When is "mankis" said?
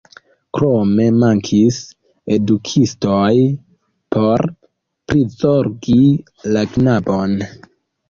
1.23-1.77